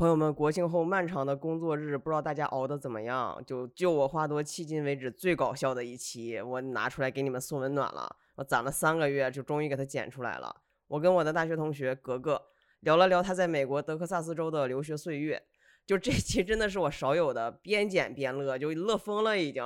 [0.00, 3.38] 朋友们，国庆后漫长的工作日，不知道大家熬得怎么样？
[3.46, 8.16] 就就我话多，迄今为止最搞笑的一期，我拿出来给你们送温暖了。
[8.36, 10.56] 我攒了三个月，就终于给它剪出来了。
[10.88, 12.40] 我跟我的大学同学格格
[12.80, 15.42] 聊了聊他在美国德克萨斯州的留学岁月，
[15.84, 19.62] 就这期真的是我少有的边剪边乐，就乐疯了已经。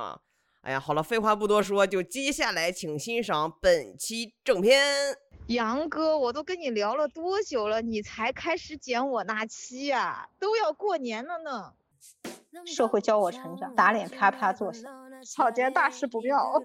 [0.65, 4.83] 哎呀，好了，废话不多说，就接下来请欣赏本期正片。
[5.45, 10.27] 杨哥，我都跟你聊了多久了，你才开始剪我那期啊？
[10.39, 11.73] 都要过年了呢。
[12.65, 14.91] 社会教我成长，打脸啪啪作响，
[15.23, 16.59] 草菅大事不妙。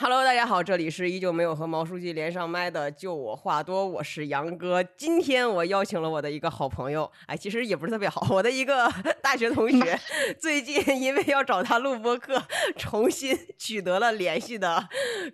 [0.00, 4.80] Hello，大家好，这里是依旧没有和毛书记连上麦的，就我话多，我是杨哥。
[4.96, 8.88] 今天我邀请了我的一个好朋友，哎，其实也不是特别好，我的一个
[9.20, 9.98] 大学同学，
[10.38, 12.40] 最近因为要找他录播课，
[12.76, 14.88] 重新取得了联系的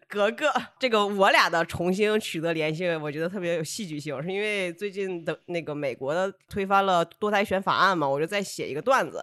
[0.08, 0.50] 格格。
[0.78, 9.22] 这个我俩的重新取得联系，我觉得特别有戏剧性，是因为最近的那个美国的推翻了多胎选法案嘛，我就在写一个段子，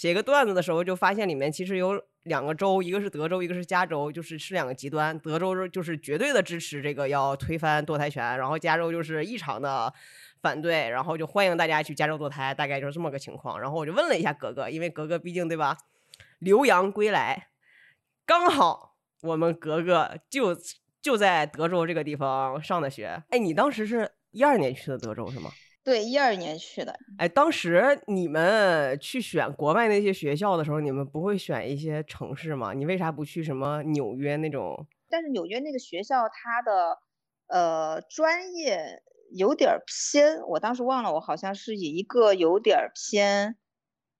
[0.00, 2.02] 写个段子的时候就发现里面其实有。
[2.24, 5.18] 两个州，一个是德州，一个是加州，就是是两个极端。
[5.20, 9.90] 德州就是绝对的支持这个要推翻堕胎权，然后加州就是异常的
[10.42, 13.58] 反对，然后就欢迎大家去加州堕胎，大概就是这么个情况。
[13.58, 15.78] 然后我就问了一下格格，因为格格毕竟对吧，
[16.40, 17.48] 留洋归来，
[18.26, 20.54] 刚好我们格格就
[21.00, 23.22] 就在德州这个地方上的学。
[23.30, 25.50] 哎，你当时是一二年去的德州是吗？
[25.82, 26.94] 对，一二年去的。
[27.16, 32.74] 哎，当时你们去选国外那些学校的时候，你们不会选一些城市吗？
[32.74, 34.86] 你为啥不去什么纽约那种？
[35.08, 36.98] 但是纽约那个学校，它的
[37.48, 43.56] 呃专业有点偏，我当时忘了，我好像是以一个有点偏，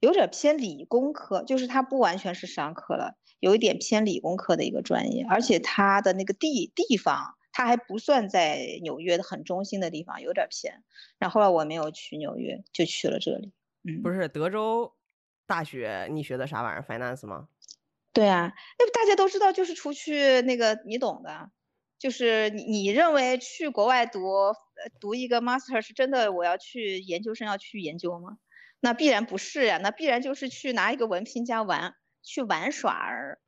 [0.00, 7.34] 有点偏理工科，就是它不完全是商科了，有一点偏理工科的一个专业，而且它的那个地地方。
[7.53, 10.83] 它还不算在纽约的很中心的地方，有点偏。
[11.19, 13.53] 然后后来我没有去纽约，就去了这里。
[13.83, 14.95] 嗯，不是德州
[15.47, 17.48] 大学，你学的啥玩意儿？Finance 吗？
[18.12, 21.50] 对啊，那不大家都知道，就是出去那个你懂的，
[21.99, 24.21] 就是你你认为去国外读
[25.00, 28.38] 读一个 Master 是真的，我要去研究生要去研究吗？
[28.81, 33.38] 那必然不是呀，那必然就是去拿一个文凭加玩去玩耍儿。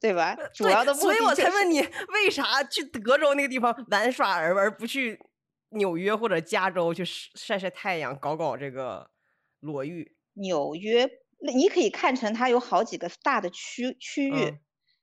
[0.00, 0.36] 对吧？
[0.54, 5.18] 主要的目的，所以我才问你，为啥去德州那个地方玩耍而而不去
[5.70, 9.10] 纽约或者加州去晒晒太阳，搞搞这个
[9.60, 10.16] 裸浴？
[10.34, 11.08] 纽约，
[11.40, 14.52] 那你可以看成它有好几个大的区区域，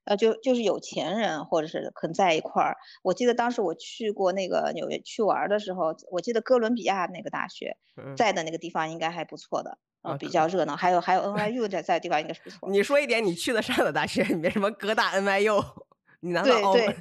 [0.06, 2.78] 呃，就就是有钱人或者是可能在一块儿。
[3.02, 7.76] 我记得当时我去过那个纽约去玩的时候，我记得哥伦比亚那个大学
[8.16, 9.80] 在的那个地方应该还不错的。
[10.04, 12.70] 啊，比较热闹，还有还有 NYU 在在的地方应该是不错。
[12.70, 15.64] 你说一点你去的上的大学，你别什么哥大 NYU，
[16.20, 16.74] 你难道？
[16.74, 16.96] 对对，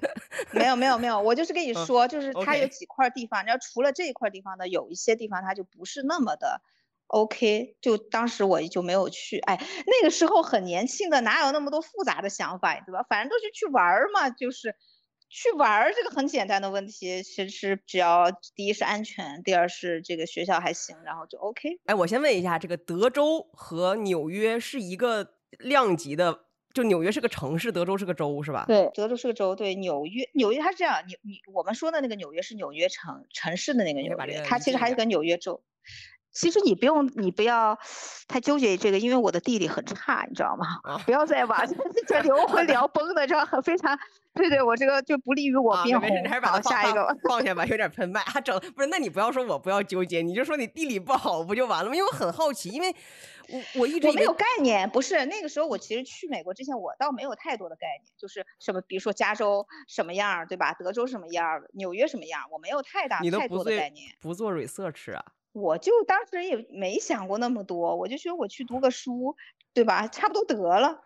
[0.52, 6.62] 没有没有没有，我就是跟你说，就是它有几块地方，你要除了这一块地方呢，有一些地方它就不是那么的
[7.08, 7.76] OK。
[7.80, 13.04] 就当时我就没有去，哎，那个时候很年轻的，哪有那么多复杂的想法，对吧？
[13.08, 13.84] 反正都是去玩
[14.14, 14.76] 嘛，就是。
[15.34, 21.70] 去玩儿这个很简单的问题，其实只要第一是安全，第二是这个学校还行，然后就 OK。
[21.86, 25.26] 哎，我先问一下，这个德州和纽约是一个
[25.58, 26.40] 量级的，
[26.74, 28.66] 就纽约是个城市，德州是个州，是吧？
[28.68, 29.56] 对，德州是个州。
[29.56, 35.62] 对，纽约，纽约它是这样，你你我们说的那个纽约是纽约城城市的那个纽约，它其实还是个纽约州。
[36.30, 37.78] 其实你不用，你不要
[38.28, 40.66] 太纠结这个，因为我的地理很差，你知道吗？
[41.06, 41.64] 不要再把
[42.06, 43.98] 这聊会聊崩的，这样很非常。
[44.34, 46.08] 对对，我这个就不利于我变红。
[46.08, 48.20] 没事，还是把它下一个放下吧，有点喷麦。
[48.20, 48.88] 还整不是？
[48.88, 51.94] 那你不要说我不要纠结，你就说你地理不好不就完了吗？
[51.94, 52.94] 因为我很好奇，因为
[53.48, 54.88] 我我一直我没有概念。
[54.88, 60.72] 不是那个时候，我其实去美国之前，我倒没有太多的概念，就是什么，比如说加州什么样，对吧？
[60.72, 64.10] 德州什么样，纽约什么样，我没有太大太多的概念。
[64.20, 65.22] 不做 research 啊？
[65.52, 69.36] 我就当时也没想过那么多，我就觉得我去读个书，
[69.74, 70.08] 对吧？
[70.08, 71.02] 差不多得了。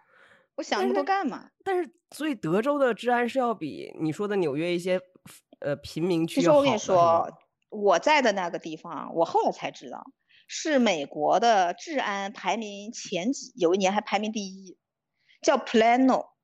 [0.56, 1.50] 我想那么多干嘛？
[1.62, 5.00] 但是，所以德州的治安是要比你说的纽约一些
[5.60, 6.60] 呃贫民区要好。
[6.60, 7.30] 其实我跟你说，
[7.70, 10.04] 我在的那个地方，我后来才知道，
[10.48, 14.78] 是美国的治安排名前几，有一年还排名第一，
[15.42, 16.35] 叫 Plano。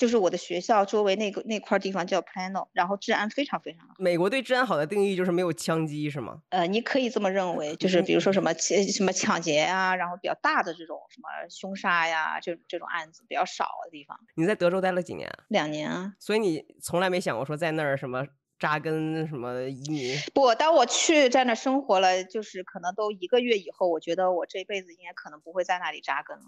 [0.00, 3.94] 就是我的学校周围那个那块地方叫 Plano，然后治安非常非常好。
[3.98, 6.40] 美国对治安好的定义就是没有枪击，是吗？
[6.48, 14.18] 呃，你可以这么认为，就是比如说什么什么抢劫啊，然后比较大的这种什么凶杀呀，这这种案子比较少的地方。
[14.36, 15.30] 你在德州待了几年？
[15.48, 16.14] 两年啊。
[16.18, 18.26] 所以你从来没想过说在那儿什么
[18.58, 20.16] 扎根什么移民？
[20.32, 26.44] 不，当我去在那生活了，就是可能都一个月以后，我觉得我这辈子应该可能不会在那里扎根了。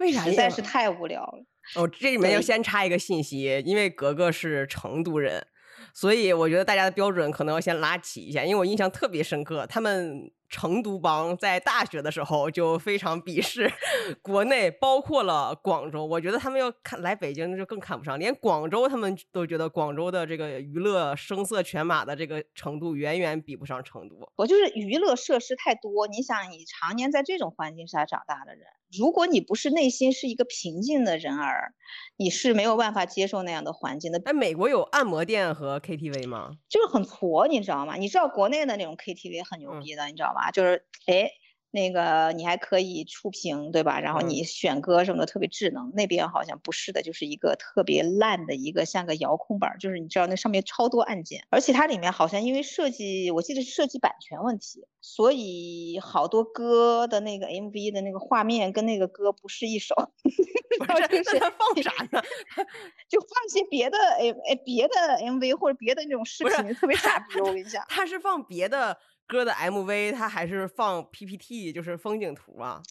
[0.00, 0.24] 为啥？
[0.24, 1.44] 实在是太无聊了。
[1.74, 5.46] 哦，这里面要先插一个信息，因为格格是成都人，
[5.92, 13.70] 所以我觉得大家的标准可能要先拉起一下，因为我印象特别深刻，他们成都帮在大学的时候就非常鄙视
[14.22, 16.06] 国内，包括了广州。
[16.06, 24.16] 我觉得他们要看来北京就更看不上，连广州他们都觉得广州的这个娱乐声色犬马的这个程度远远比不上成都。
[24.36, 28.64] 我就是娱乐设施太多，你想你常年在这种环境下长大的人，
[28.96, 31.74] 如果你不是内心是一个平静的人儿，
[32.16, 34.20] 你是没有办法接受那样的环境的。
[34.24, 36.58] 哎，美国有按摩店和 KTV 吗？
[36.68, 37.96] 就是很挫，你知道吗？
[37.96, 40.50] 你知道国内的那种 KTV 很牛逼的，你知道吧？
[40.50, 41.30] 就是哎。
[41.70, 44.00] 那个你还可以触屏，对吧？
[44.00, 45.92] 然后你选歌什么的特别智能。
[45.94, 59.94] 那边好像不是的，就是一个特别烂的一个像个遥控板，就是你知道那上面超多按键，而且它里面好像因为设计，我记得是设计版权问题，所以好多歌的那个 MV 的那个画面跟那个歌不是一首。
[60.78, 62.22] 不是，那他放啥呢？
[63.08, 67.40] 就放些别的哎哎别的 MV 或者别的那种视频，特别傻逼。
[67.40, 68.96] 我跟你讲，他是放别的。
[69.28, 72.82] 歌的 MV，它还是放 PPT，就是风景图啊，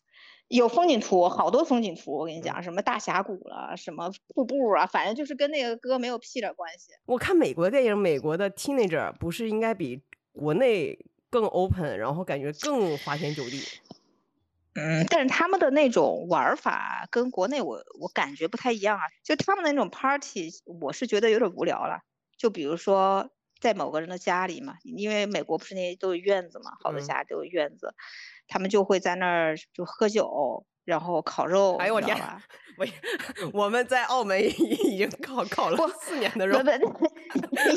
[0.48, 2.16] 有风景图，好多风景图。
[2.16, 6.92] 我跟你讲，什么大峡谷了，什么瀑布啊，反正就是跟那个歌没有屁点关系。
[7.07, 10.98] 我看美国电影，美国的 teenager 不是应该比国内
[11.31, 13.60] 更 open，然后感觉更花天酒地。
[14.75, 22.01] 嗯，但是他们的那种玩法跟国内我我感觉不太一样啊，就他们那种 party，我是觉得有点无聊了。
[22.38, 23.31] 就比如说。
[23.59, 27.94] 在某个人的家里嘛，因为美国不是那些都有院子嘛，好多家都有院子，
[28.48, 31.75] 他们就会在那儿就喝酒，然后烤肉。
[31.77, 32.18] 哎呦我天！
[32.77, 32.86] 我
[33.54, 36.62] 我们在澳门已经烤烤了四年的肉。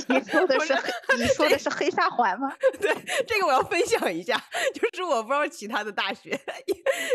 [0.09, 0.75] 你说的是
[1.17, 2.55] 你说的是黑沙环吗？
[2.79, 2.95] 对，
[3.27, 4.37] 这个我要分享一下，
[4.75, 6.39] 就是我不知道其他的大学，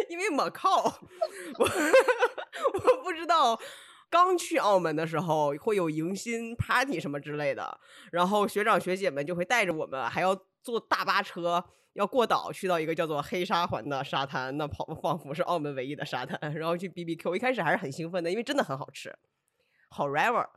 [0.10, 1.00] 因为马靠，
[1.60, 1.66] 我
[2.74, 3.60] 我不知道。
[4.16, 7.78] 刚去澳门的时候，会有迎新 party 什么之类的，
[8.14, 10.34] 然后学长学姐们就会带着我们，还要
[10.64, 17.36] 坐大巴车，要过岛去到一个叫做黑沙环的沙滩，那跑仿佛是澳门唯一的沙滩，然后去 B B Q。
[17.36, 19.14] 一开始还是很兴奋的，因为真的很好吃。
[19.90, 20.48] However，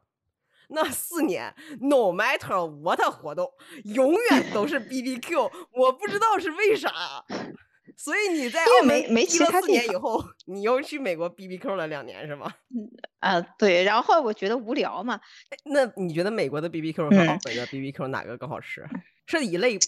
[0.69, 3.53] 那四年 no matter what 活动，
[3.83, 7.25] 永远都是 B B Q，我不知道是为啥。
[7.97, 12.53] 所以你在澳门没其他四年以后，你又去美国 B B Q 了两年是吗？
[12.71, 12.89] 嗯
[13.21, 15.21] 啊对，然后我觉得无聊嘛。
[15.65, 18.87] 那你觉得美国的 B B Q 和澳门的 B B Q 哪个更好吃？
[19.27, 19.79] 是一类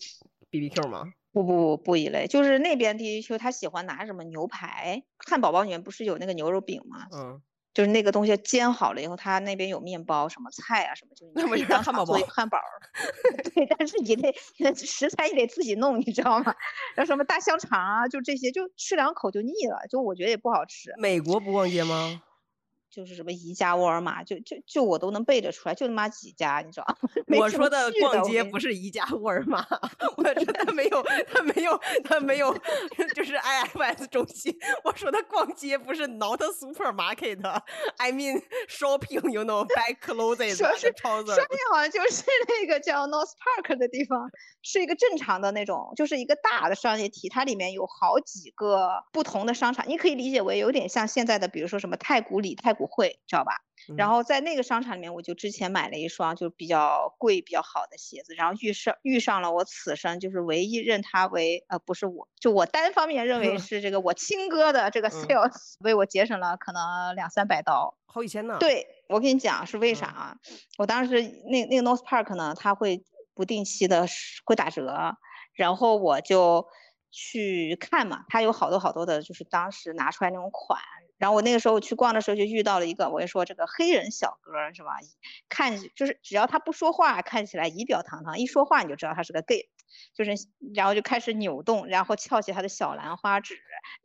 [0.51, 1.05] B B Q 吗？
[1.33, 7.07] 不不不不一类，就是那边 B B Q 他喜欢拿什么牛排、汉堡包里面不是有那个牛肉饼吗？
[7.15, 7.41] 嗯。
[7.73, 12.59] 就是那个东西煎好了以后，他那边有面包、什么菜啊什么，就是你当汉堡包、汉堡。
[13.55, 14.35] 对，但是你得
[14.75, 16.55] 食材你得自己弄，你知道吗？
[16.97, 20.93] 然后什么大香肠啊，就这些，就吃两口就腻了，就我觉得也不好吃。
[20.99, 22.21] 美国不逛街吗？
[22.91, 27.09] 就是什么宜家、沃尔玛，就就就我都能背得出来，就他妈几家，你知道吗？
[27.39, 29.65] 我说的逛街不是宜家、沃尔玛，
[30.19, 31.01] 我说他没有，
[31.33, 32.53] 他没有，他没有，
[33.15, 34.53] 就是 IFS 中心。
[34.83, 40.57] 我说的逛街不是 Not Supermarket，I mean shopping，you know，buy clothes。
[40.57, 44.29] 说是超市，上面好像就是那个叫 North Park 的地方，
[44.63, 52.75] 是一个正常的那种，就是一个大的商业体，它里面有好几个不同的商场，你可以理解为有点像现在的，比如说什么太古里、太。
[52.81, 53.53] 不会，知道吧？
[53.97, 68.57] 然后在那个商场里面，我就之前买了一双就比较贵、比较好的鞋子，然后遇上遇上了我此生就是唯一认他为呃不是我就我单方面认为 是这个我亲哥的这个 sales，为我节省了可能两三百刀，好几千呢。
[68.59, 70.37] 对我跟你讲是为啥啊？
[70.79, 74.07] 我当时那那个 North Park 呢，他会不定期的
[74.45, 75.17] 会打折，
[75.55, 76.67] 然后我就
[77.11, 80.81] 去看嘛，他有好多好多的，就是当时拿出来那种款。
[81.21, 84.97] 然后我那个时候去逛的时候就遇到了一个，我就说这个黑人小哥是吧？
[85.51, 89.69] 看就是只要他不说话，看起来仪表堂堂；一说话你就知道他是个 gay，
[90.15, 90.33] 就是
[90.75, 93.55] 然后就开始扭动，然后翘起他的小兰花指，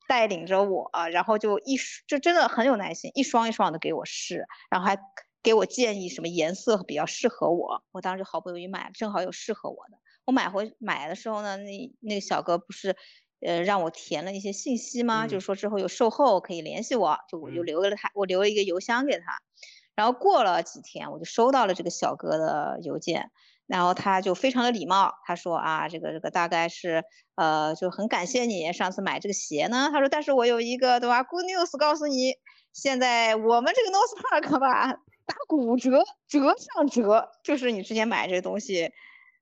[0.10, 5.00] 带领着我，然后就一就真的很有耐心，一双一双的给我试，然后还
[5.41, 7.81] 给我建议什么颜色比较适合我。
[7.93, 9.98] 我当时好不容易买，正好有适合我的。
[10.25, 12.98] 我买回买的时候呢，那那个小哥不是。
[13.46, 15.28] 呃，让我填了一些信息吗？
[15.28, 19.25] 就是说之后有售后可以联系我，就我就留了他，我留了一个邮箱给他。
[19.96, 23.32] 然后过了几天，我就收到了这个小哥的邮件，
[23.66, 27.04] 然后他就非常的礼貌，他说啊，这个这个大概是
[27.36, 29.90] 呃，就很感谢你上次买这个鞋呢。
[29.94, 32.34] 他说，但是我有一个对吧，good news 告诉你，
[32.74, 34.92] 现在我们这个 North Park 吧，
[35.25, 38.92] 打骨折，折上折，就是你之前买这个东西，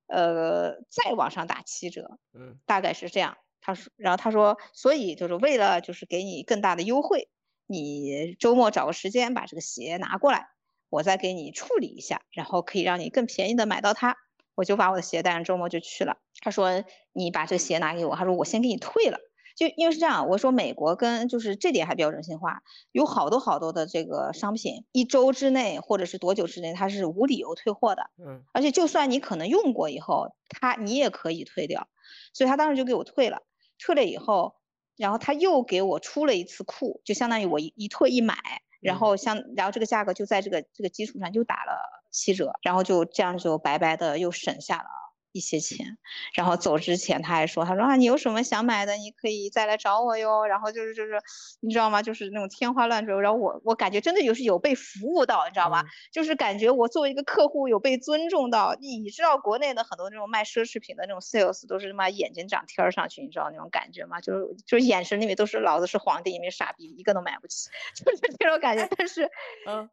[0.06, 3.38] 呃，再往上打七折，嗯，大概是这样。
[3.65, 7.29] 他说，然后他说，所以就是为了就是给你更大的优惠，
[7.65, 10.50] 你周末找个时间把这个鞋拿过来。
[10.89, 14.17] 我再给你处理一下，然后可以让你更便宜的买到它。
[14.53, 16.17] 我就把我的鞋带上，周末就去了。
[16.41, 19.17] 他说你把这个鞋拿给我，他说我先给你退了。
[19.55, 28.10] 就因为是这样，我说美国跟就是这点还标准性化，有好多好多的这个商品，一周之内或者是多久之内，它是无理由退货的。
[28.17, 31.88] 嗯，而且就算你可能用过以后，他你也可以退掉。
[32.34, 33.41] 所以他当时就给我退了，
[33.84, 34.56] 退了以后，
[34.96, 38.38] 然后他又给我出了一次库，就相当于我一一退一买，
[38.80, 44.88] 然后相然后这个价格就在这个这个基础上又打了七折，然后就这样就白白的又省下了。
[45.34, 45.98] 一些钱，
[46.36, 51.20] 然后走之前他还说：“他说啊，你有什么想买的，你可以再来找我哟。”然后就是就是，
[51.60, 52.02] 你知道吗？
[52.04, 53.20] 就是那种天花乱坠。
[53.20, 55.84] 然后我我感觉真的有是有被服务到，你知道吗？
[56.12, 58.75] 就是感觉我作为一个客户有被尊重到。
[58.80, 64.22] 你知道国内的很多那种卖奢侈品的那种 sales 都是他妈眼睛长天儿上去，你知道那种感觉吗？
[64.22, 68.88] 就是就是眼神里面都是老子是皇帝，你们傻逼一个都买不起， 就是这种感觉。
[68.96, 69.32] 但是，
[69.68, 69.90] 嗯，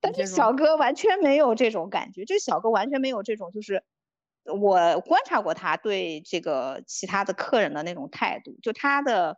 [0.00, 3.84] 但是小哥完全没有这种感觉，就小哥完全没有这种就是。
[4.46, 9.36] 我观察过他对这个其他的客人的那种态度，就他的，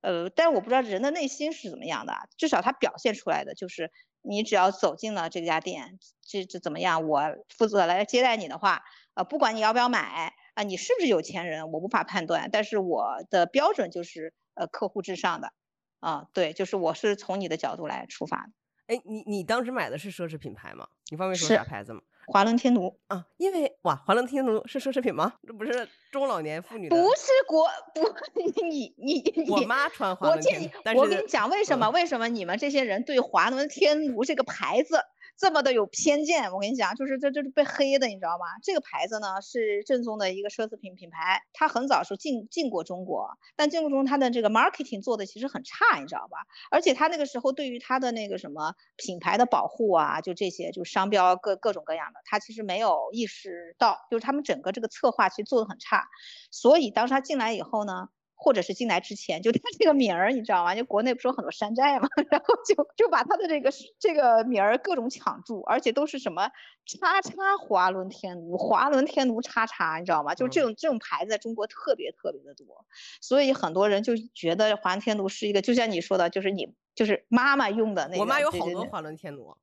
[0.00, 3.90] 呃，但是我不知道人的内心是怎么样的，至少他表现出来的就是，
[4.22, 8.82] 你只要走进了这家店，这这怎么样，我负责来接待你的话，
[9.14, 15.52] 呃，不管你要不要买，啊，你是不是有钱人，我无法判断，但是我的标准就是，呃，客户至上的，
[16.00, 18.52] 啊，对，就是我是从你的角度来出发的。
[18.86, 20.88] 哎，你你当时买的是奢侈品牌吗？
[21.10, 22.00] 你方便说啥牌子吗？
[22.30, 25.34] 华伦天奴啊，因为哇，华伦天奴是奢侈品吗？
[25.44, 26.94] 这不是中老年妇女的？
[26.94, 28.02] 不是国不，
[28.64, 31.90] 你你你，我妈穿华伦天奴，我跟你讲为什么？
[31.90, 35.02] 为什么你们这些人对华伦天奴这个牌子？
[35.40, 38.44] 这么的有偏见，我跟你讲，就是这这是被黑的，你知道吗？
[38.62, 46.36] 这个牌子呢是正宗的一个奢侈品品牌，它很早时候进进过中国，但进过中它的这个 marketing 做的其实很差，你知道吧？
[46.70, 56.06] 而且它那个时候对于它的那个什么品牌的保护啊，就这些就商标各各种各样的，它其实没有意识到，就是他们整个这个策划其实做的很差，
[56.50, 58.10] 所以当时他进来以后呢。
[58.42, 60.74] 或者是进来之前，就 他这个名儿，你知道吗？
[60.74, 66.50] 就国内不是有很多山寨嘛， 然后就就把他的这个这个名儿各种抢注，而且都是什么
[66.86, 70.34] 叉叉华伦天奴、华伦天奴叉叉，你知道吗？
[70.34, 72.86] 就这种这种牌子在中国特别特别的多，
[73.20, 78.20] 所以很多人就觉得华伦天奴是一个，就像你说的，就是你就是妈妈用的那个。
[78.20, 79.54] 我妈有好多华伦天奴。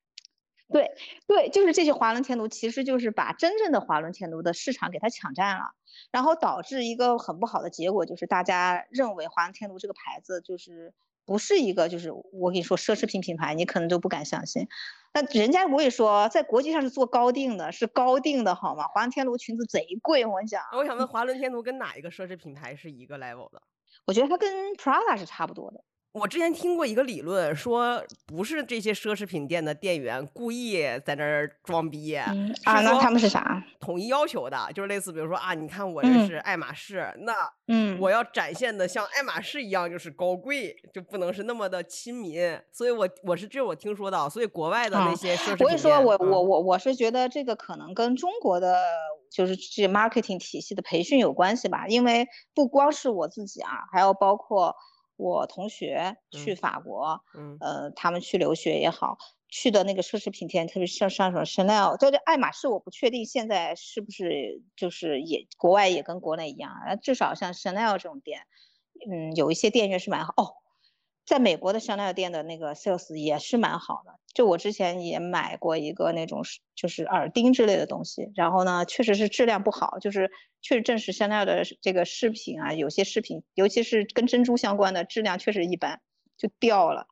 [0.69, 0.91] 对
[1.27, 5.63] 对，就是这些华伦天奴，其实就是把真正的华伦天奴的市场给它抢占了。
[6.11, 10.93] 然后导致一个很不好的结果，就是大家认为华伦天奴这个牌子就是
[11.25, 14.67] 不是一个，就是我跟你说奢侈品品牌，你可能都不敢相信。
[15.13, 18.87] 那人家我也说，在国际上是做高定的，是高定的好吗？
[18.87, 20.61] 华伦天奴裙子贼贵，我跟你讲。
[20.73, 23.61] 我想问，华伦天奴跟哪一个奢侈品牌是一个 level 的？
[24.05, 25.83] 我觉得它跟 Prada 是差不多的。
[26.13, 32.33] 我之前听过一个理论，说不是这些奢侈品店的店员故意在那儿装逼，啊，
[32.63, 33.63] 那他们是啥？
[33.79, 37.33] 统一要求的，就是类似，比如说啊，你看我这是爱马仕，那
[37.67, 42.59] 嗯，我要展现的像爱马仕一样，就是高贵，就不能是那么的亲民。
[42.71, 48.81] 所以我我是这我听说的，所以国外的那些奢侈品，我跟你说，我我我我是觉得这个可能跟中国的
[49.29, 54.75] 就是这 marketing 体系的培训有关系吧，因为不光是我自己啊，还有包括。
[55.17, 59.17] 我同学去法国，嗯，呃，他们去留学也好，
[59.49, 68.41] 去的那个奢侈品店，特别像像什么 Chanel，就这爱马仕，我不确定现在是不是就是也国外也跟国内一样啊，至少像 Chanel 这种店，
[69.11, 70.53] 嗯，有一些店员是蛮好哦。
[71.27, 76.41] 在美国的香奈儿店的那个 sales 也是蛮好的，就我之前也买过一个那种
[76.73, 80.31] 就是耳钉之类的东西，然后呢，确实是质量不好，就是
[80.61, 85.99] 确实证实香奈儿的这个饰品啊，有些饰品，尤其是跟珍珠相关的，质量确实一般，
[86.37, 87.07] 就掉了。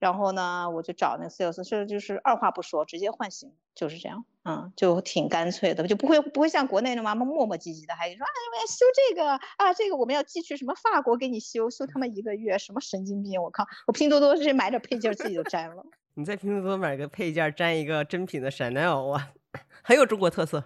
[0.00, 13.40] 然后呢，我就找那个 sales，是就是二话不说直接换新，就是这样，嗯，就挺干脆的，就不会不会像国内那么磨磨唧唧的，还说啊我要修这个啊这个我们要寄去什么法国给你修，修他妈一个月，什么神经病！
[13.40, 15.84] 我靠，我拼多多是买点配件自己就粘了。
[16.14, 19.30] 你在拼多多买个配件粘一个真品的 Chanel 啊，
[19.84, 20.64] 很有中国特色。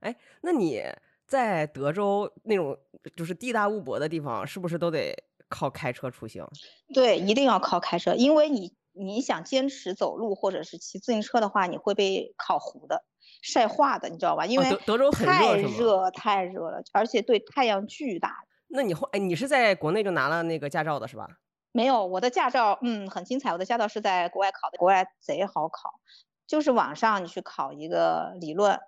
[0.00, 0.82] 哎，那你
[1.26, 2.76] 在德州那种
[3.16, 5.16] 就是地大物博的地方，是不是都得？
[5.54, 6.44] 靠开车出行，
[6.92, 13.04] 对，一定要靠开车，因为你你想坚持走路或者是骑自行车的话，你会被烤糊的、
[13.40, 14.46] 晒化的，你知道吧？
[14.46, 18.34] 因为德德州很热，太热太热了，而且对太阳巨大。
[18.66, 21.28] 那你后哎，你是在国内就拿了那个驾照的是吧？
[21.70, 26.00] 没有，我的驾照嗯很精彩，我的驾照是在国外考的，国外贼好考，
[26.48, 28.80] 就是网上你去考一个理论，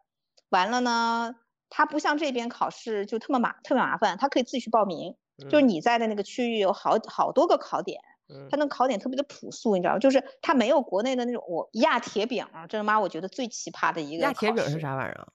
[0.49, 1.37] 完了呢，
[1.71, 5.17] 它不像这边考试就特么麻特别麻烦，它可以自己去报名。
[5.49, 9.99] 就是你在的那个区域有好好多个考点，嗯它那个考点特别的朴素，你知道吗？
[9.99, 14.81] 就是它没有国内的那种我压铁饼儿，这他妈我觉得最奇葩的一个压铁饼是？
[14.81, 15.29] 啥玩意儿啊？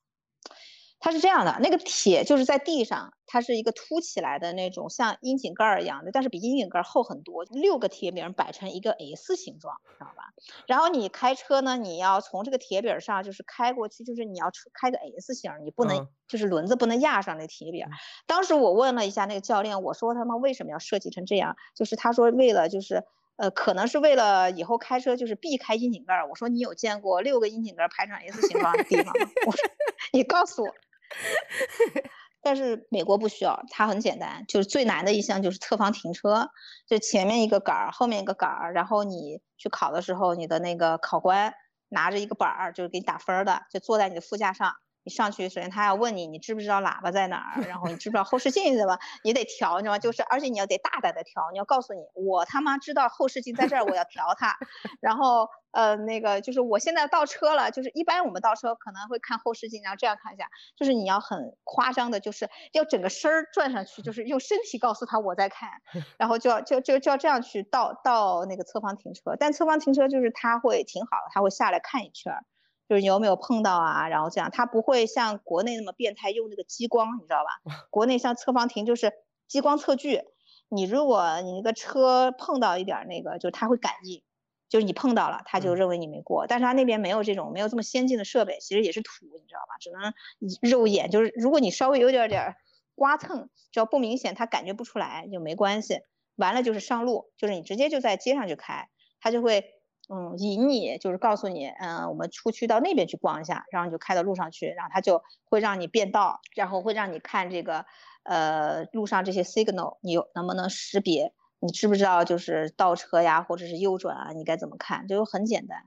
[1.01, 10.31] 它是这样的，那个铁就是在地上，它是一个凸起来的那种像窨井盖儿一样的，但是比窨井盖儿厚很多，六个铁饼儿摆成一个 S 形状，知道吧？
[10.67, 17.89] 然后你开车呢，你要从这个铁饼儿上就是开过去，就是你要车开个 S 型儿，你不能、嗯就是轮子不能压上那铁饼儿。
[18.25, 21.57] 当时我问了一下那个教练，我说他们为什么要设计成这样？
[21.75, 23.03] 就是他说为了就是。
[23.37, 26.29] 呃，可能是为了以后开车就是避开窨井盖儿。
[26.29, 29.13] 我说你有见过六个窨井盖儿排成 S 形状的地方吗？
[29.47, 29.69] 我说
[30.13, 30.69] 你告诉我。
[32.43, 36.49] 但是美国不需要，它很简单，就是最难的一项就是侧方停车，
[36.87, 41.53] 就前面一个杆儿，后面一个杆儿，然后你去考的时候，你的那个考官
[41.89, 44.73] 拿着一个板儿，就是给你打分的，就坐在你的副驾上。
[45.03, 48.99] 你上去，首先他要问你，你知不知道喇叭在哪儿，然后你知不知道后视 镜怎么？
[49.23, 49.99] 你得调，你知道吗？
[49.99, 54.57] 就是而且你要得大胆的调，你要告诉你，我他妈知道后视镜在这儿，我要调它。
[55.01, 65.69] 然后呃那个就是我现在倒车了，就是一般我们倒车可能会看后视镜，然后这样看一下，就是你要很夸张的，就是要整个身儿转上去，就是用身体告诉他我在看，
[66.19, 72.43] 然后就要就就就要这样去倒倒那个侧方停车，但侧方停车就是他会停好了，他会下来看一圈儿。
[72.91, 77.71] 就是你有没有碰到啊，然后这样，他不会像国内那么变态用那个激光，你知道吧？
[77.89, 79.13] 国内像侧方停就是
[79.47, 80.23] 激光测距，
[80.67, 84.21] 你如果你那个车碰到一点儿那个，就是他会感应，
[84.67, 86.47] 就是你碰到了，他就嗯认为你没过。
[86.47, 89.77] 但是他那边没有这种没有这么先进的设备，其实也是土，你知道吧？
[89.79, 92.55] 只能以肉眼，就是如果你稍微有点点
[92.93, 96.01] 刮蹭，只要不明显，他感觉不出来就没关系。
[96.35, 98.89] 完了就是上路，就是你直接就在街上去开，
[99.21, 99.63] 他就会。
[100.13, 107.85] 嗯，引你就是告诉你，嗯，我们出去到那边去逛一下，然后你就开到路上去，然后他就会让你变道，然后会让你看这个，
[108.23, 111.33] 呃，路上这些 signal，你有能不能识别？
[111.61, 114.33] 你知不知道就是倒车呀，或者是右转啊？
[114.33, 115.07] 你该怎么看？
[115.07, 115.85] 就很简单。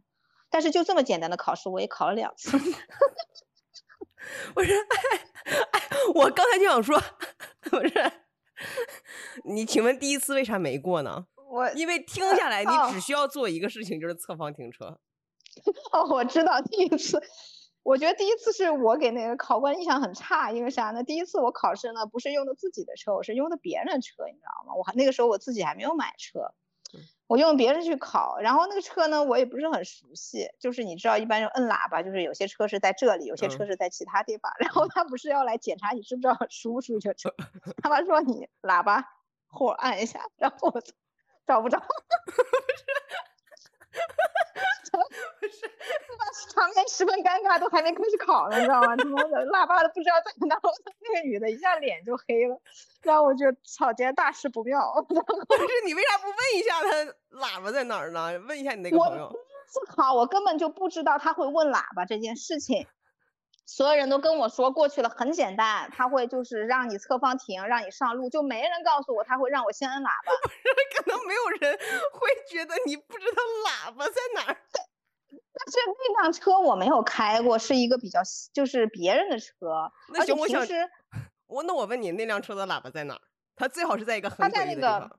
[0.49, 2.57] 但是就这么简单的考试，我也考了两次。
[4.55, 5.81] 不是，哎哎，
[6.15, 6.99] 我刚才就想说，
[7.61, 8.13] 不是，
[9.45, 11.27] 你请问第一次为啥没过呢？
[11.55, 14.99] 我因为听下来，你哦只需要做一个事情，就是侧方停车。
[15.93, 17.23] 哦，我知道第一次，
[17.85, 21.05] 我觉得第一次是我给那个考官印象很差，因为啥呢？
[21.05, 24.75] 第一次我考试呢不是用的自己的车，我是用的别人的车，你知道吗？
[24.75, 26.53] 我还那个时候我自己还没有买车，
[27.29, 37.33] 我用别人去考，然后那个车呢我也不是很熟悉，就是你知道一般就摁喇叭，就是有些车是在这里，有些车嗯是在其他地方，然后他不是要来检查你知不知道熟不熟悉这车，
[37.81, 39.05] 他妈说你喇叭
[39.47, 40.83] 后按一下，然后我
[41.47, 41.81] 找不着。
[46.53, 48.97] 场面 十分尴尬，都还没开始考呢，你知道吗？
[48.97, 52.61] 他妈的喇叭都不知道在哪，我那个女的一下脸就黑了，
[53.03, 54.81] 然后我就操，今天大事不妙。
[55.07, 55.23] 不是
[55.85, 56.89] 你为啥不问一下他
[57.39, 58.39] 喇叭在哪儿呢？
[58.49, 59.33] 问一下你那个我朋友。
[59.67, 62.87] 思考，我根本就不知道他会问喇叭这件事情。
[63.67, 70.33] 所有人都跟我说过去了，很简单，他会就是让你侧方停，让你上路，就没人告诉我他会让我先摁喇叭。
[70.97, 71.79] 可能没有人
[72.13, 74.57] 会觉得你不知道喇叭在哪儿。
[75.57, 78.21] 但是那辆车我没有开过，是一个比较
[78.53, 80.63] 就是别人的车，那行，我想
[81.47, 83.21] 我那我问你，那辆车的喇叭在哪儿？
[83.57, 85.09] 它最好是在一个很他在那诡异的地方。
[85.09, 85.19] 个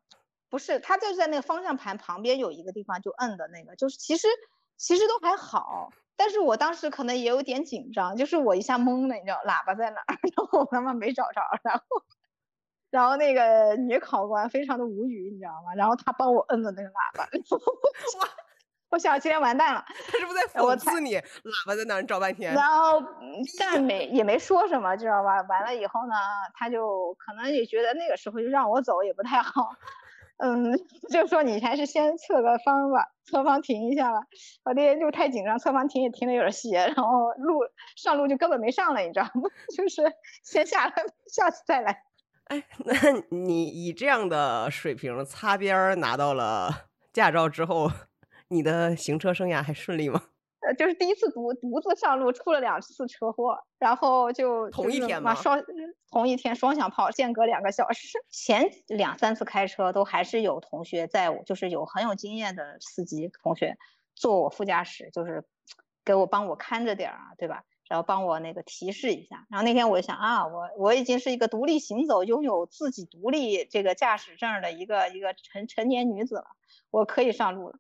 [0.50, 4.28] 不是，他就是在那个方向盘旁边有一个地方就摁的那个，就是其实
[4.78, 11.84] 其实都还好，但是我当时可能也有点紧张，就是我一下懵了，你知道喇叭在哪儿， 然后我他妈没找着，然后
[12.92, 15.74] 然后那个女考官非常的无语，你知道吗？
[15.76, 17.24] 然后她帮我摁了那个喇叭，
[18.20, 18.30] 哇，
[18.92, 19.84] 我想今天完蛋了。
[19.88, 21.16] 他是不是在讽刺你？
[21.18, 22.02] 喇叭在哪儿？
[22.02, 22.54] 你找半天。
[22.54, 25.42] 然后，嗯但没也没说什么，知道吧？
[25.50, 26.16] 完了以后呢，
[26.54, 29.76] 他就可能也觉得那个时候就让我走也不太好，
[30.38, 30.78] 嗯，
[31.10, 34.20] 就说你还是先侧个方吧，侧方停一下吧。
[34.66, 37.60] 我那天就太紧张，侧方停也停的有点斜，然后路
[37.96, 39.50] 上路就根本没上来，你知道吗？
[39.76, 40.02] 就是
[40.44, 40.94] 先下来，
[41.32, 42.04] 下次再来。
[42.46, 42.94] 哎， 那
[43.30, 47.90] 你以这样的水平擦边拿到了驾照之后，
[48.50, 50.22] 你的行车生涯还顺利吗？
[50.66, 55.64] 呃，就是第一次独独自上路出了两次车祸，然后就同一天嘛双
[56.10, 58.18] 同一天双响炮，间隔两个小时。
[58.30, 63.78] 前两三次开车都还是有同学在我，就是有很有经验的司机同学
[64.16, 65.46] 坐我副驾驶，就是
[66.04, 67.64] 给我帮我看着点儿啊，对吧？
[67.88, 69.46] 然后帮我那个提示一下。
[69.52, 76.48] 然后那天我就想啊，我我已经是一个独立行走、拥有自己独立这个驾驶证儿的一个一个成成年女子了，
[76.90, 77.78] 我可以上路了。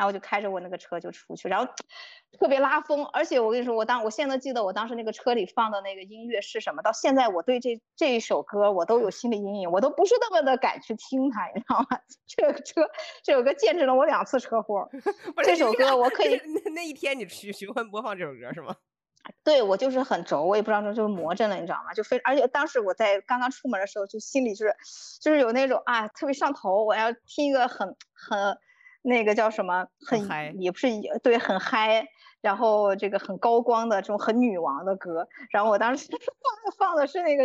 [0.00, 1.70] 然后我就开着我那个车就出去，然后
[2.40, 11.98] 特别拉风，而且我跟你说，我当我现在记得我当时那个车里放的那个音乐是什么，到现在我对这这一首歌我都有心理阴影，我都不是那么的敢去听它，你知道吗？
[12.26, 12.88] 这个车
[13.22, 14.88] 这首歌见证了我两次车祸，
[15.44, 18.74] 这首歌我可以那那一天你循循环播放这首歌是吗？
[19.44, 21.92] 对我就是很轴，我也不知道这就是魔怔了，你知道吗？
[21.92, 24.74] 就非而且当时我在刚刚出门的时候，就心里就是
[25.20, 28.56] 就是有那种啊特别上头，我要听一个很很
[29.02, 30.88] 那个叫什么很也不是
[31.22, 32.06] 对很嗨，
[32.40, 36.08] 然后这个很高光的这种很女王的歌，然后我当时
[36.76, 37.44] 放放的是那个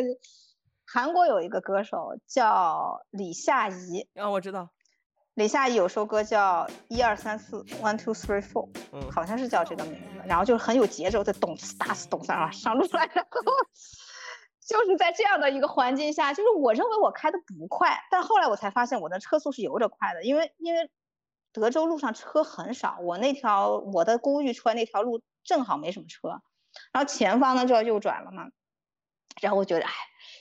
[0.86, 4.70] 韩国有一个歌手叫李夏怡，啊我知道。
[5.34, 10.22] 李夏怡有首歌叫一二三四，one two three four，嗯，好像是叫这个名字。
[10.26, 13.42] 然后就是很有节奏，在咚次打次咚次啊上路来，然后
[14.66, 20.90] 就是在这样的一个环境下，就是我认为我开的不快，但后来我才发现我的车速是有点快的，因为因为
[21.60, 26.42] 德州路上车很少，我那条我的公寓出来那条路正好没什么车，
[26.92, 28.50] 然后前方呢就要右转了嘛，
[29.42, 29.92] 然后我觉得哎。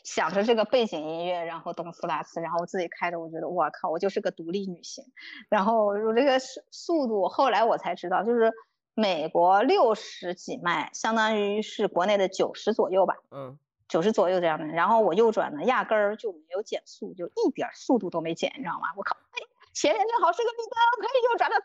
[0.03, 5.05] 想着这个背景音乐，然后东斯拉斯，然后我自己开着，我觉得我靠，我就是个独立女性。
[5.49, 8.53] 然后我这个速速度，后来我才知道，就是
[8.95, 14.67] 美国六十几迈，相当于是国内的九十左右吧，嗯，九十左右这样的。
[14.67, 18.89] 然后我右转呢，压根儿就没有减速，就一点速度都没减，你知道吗？
[18.97, 19.41] 我靠，哎，
[19.75, 21.57] 前面正好是个绿灯，可以右转的，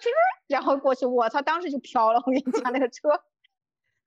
[0.48, 3.10] 然后过去，我操，当时就飘了，我跟你讲那个车，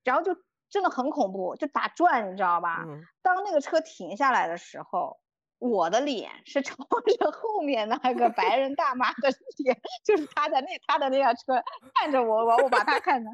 [0.05, 0.37] 然后就。
[0.73, 2.87] 真的很恐怖，就打转，你知道吧？
[3.21, 5.21] 当那个车停下来的时候，
[5.59, 6.75] 我的脸是朝
[7.19, 11.63] 着后面那个白人大妈的脸，就是他的那他的那辆车
[11.93, 13.31] 看着我，我我把他看着，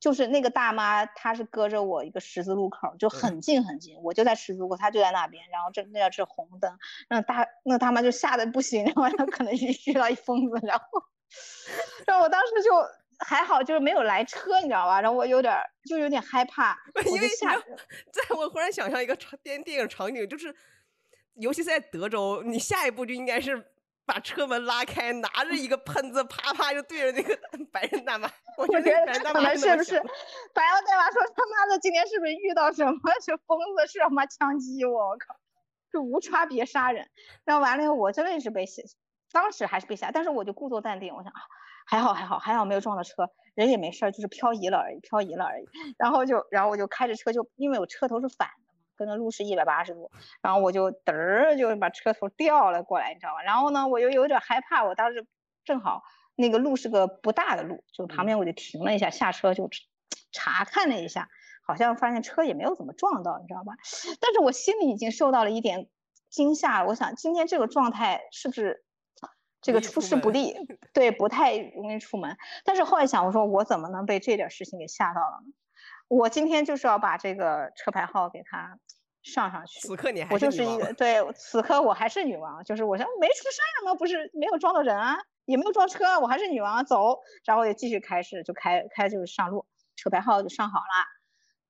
[0.00, 10.84] 就是那个大妈，她是隔着我一个十字路口，就很近很近，我就在十字路口，她就在那边，然后这那要是红灯，那大那大妈就吓得不行， 然后她可能遇到一疯子，然后。
[12.06, 12.70] 然后我当时就
[13.18, 14.98] 还好，就是没有来车，你知道吧？
[14.98, 17.54] 然后我有点就有点害怕， 因为下，
[18.10, 20.54] 在我忽然想象一个场电电影场景，就是
[21.34, 23.62] 尤其在德州，你下一步就应该是
[24.08, 27.38] 把车门拉开，拿着一个喷子，啪啪就对着那个
[27.70, 28.26] 白人大妈。
[28.56, 28.90] 我觉得
[29.22, 30.00] 可能是不是
[30.54, 35.10] 白人大妈说他妈的今天是不是遇到什么是疯子是他妈枪击我？
[35.10, 35.36] 我靠，
[35.92, 37.06] 就无差别杀人。
[37.44, 38.82] 然后完了以后，我真的是被吓。
[39.30, 41.40] 当时还是被吓，但是我就故作淡定，我想啊，
[41.86, 45.66] 还好还好还好没有撞到车，人也没事儿，就是漂移了而已，漂移了而已。
[45.98, 48.48] 然后就然后我就开着车就，因为我车头是反
[48.98, 50.10] 跟着路是一百八十度，
[50.42, 53.42] 然后我就嘚儿就把车头掉了过来，你知道吧？
[53.42, 55.26] 然后呢，我又有点害怕，我当时
[55.64, 56.02] 正好
[56.34, 59.70] 那个路是个不大的路，就旁边我就停了一下，下车就
[60.32, 61.28] 查看了一下，
[61.64, 63.74] 好像发现车也没有怎么撞到，你知道吧？
[64.20, 65.88] 但是我心里已经受到了一点
[66.28, 68.84] 惊吓，我想今天这个状态是不是？
[69.60, 70.54] 这个出师不利，
[70.94, 72.38] 对，不太容易出门。
[72.64, 75.52] 但是后来想，我说我怎么能被这点事情给吓到了呢？
[76.08, 78.78] 我今天就是要把这个车牌号给它
[79.22, 79.80] 上上去。
[79.80, 83.94] 此刻你还我就是一个 对，此刻我还是女王，就是我说没出事儿吗？
[83.94, 86.84] 不是没有撞到人啊，也没有撞车，我还是女王。
[86.84, 89.66] 走，然后也继续开始就开开就是上路，
[89.96, 90.84] 车牌号就上好了。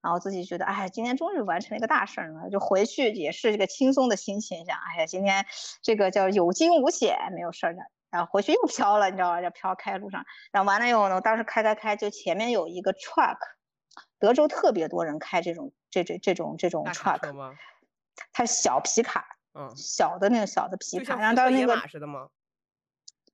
[0.01, 5.44] 然后自己觉得，哎，今天终于完成了一个大事儿了，就回去也是这个轻松的心情，想，哎呀，今天
[5.83, 7.81] 这个叫有惊无险，没有事儿的。
[8.11, 9.42] 然后回去又飘了，你知道吧？
[9.42, 13.37] 就飘开路上，然后完了以后呢，当时开开开，就前面有一个 truck，
[14.18, 17.57] 德州特别多人开这种这这这种这种 truck，
[18.33, 21.81] 它小皮卡，嗯，小的那个小的皮卡，然后当时那个。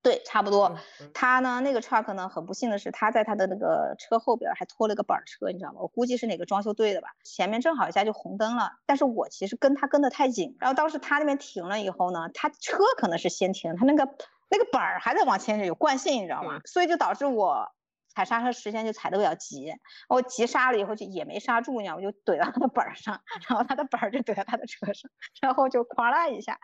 [0.02, 0.78] 对，差不多。
[1.14, 5.80] 他呢，那个 truck 呢，很不幸的是，他在他的那个车后边还拖了个板车，你知道吗？
[5.80, 7.08] 我估计是哪个装修队的吧。
[7.24, 10.58] 前面正好一下就红灯了，但是我其实跟他跟得太紧。
[10.60, 14.06] 然后当时他那边停了以后呢，他车可能是先停，他那个
[14.50, 16.60] 那个板儿还在往前有惯性，你知道吗？
[16.66, 17.72] 所以就导致我
[18.14, 19.72] 踩刹车时间就踩得比较急。
[20.08, 22.02] 我急刹了以后就也没刹住，你知道吗？
[22.04, 26.58] 我就怼到他的板儿上， 然后他的板儿就怼到他的车上，然后就哐啦一下。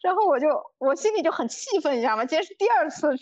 [0.00, 0.46] 然后我就
[0.78, 2.24] 我心里就很气愤，你知道吗？
[2.24, 3.16] 今天是第二次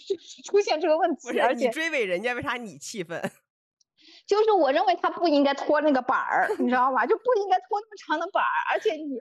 [0.44, 3.20] 出 现这个问题，而且你追尾人家，为啥你气愤？
[4.26, 7.07] 就是我认为他不应该拖那个板儿，你知道吗？
[7.07, 9.18] 就不应该拖那么长的板儿，而且你